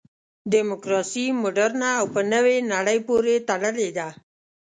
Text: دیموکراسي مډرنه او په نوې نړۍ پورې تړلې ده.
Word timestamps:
دیموکراسي 0.53 1.25
مډرنه 1.41 1.89
او 1.99 2.05
په 2.13 2.21
نوې 2.33 2.57
نړۍ 2.73 2.97
پورې 3.07 3.35
تړلې 3.49 3.89
ده. 3.97 4.07